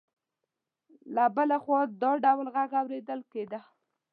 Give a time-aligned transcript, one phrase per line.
[1.15, 3.59] له بل خوا د ډول غږ اوریدل کېده.